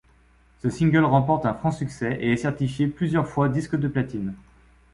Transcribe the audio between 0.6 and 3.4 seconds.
Ce single remporte un franc succès et est certifié plusieurs